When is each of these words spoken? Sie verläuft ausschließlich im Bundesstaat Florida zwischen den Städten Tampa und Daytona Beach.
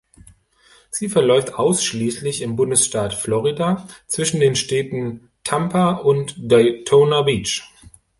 Sie 0.89 1.09
verläuft 1.09 1.53
ausschließlich 1.53 2.41
im 2.41 2.55
Bundesstaat 2.55 3.13
Florida 3.13 3.87
zwischen 4.07 4.39
den 4.39 4.55
Städten 4.55 5.29
Tampa 5.43 5.91
und 5.91 6.33
Daytona 6.39 7.21
Beach. 7.21 7.69